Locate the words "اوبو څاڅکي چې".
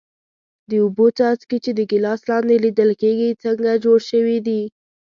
0.83-1.71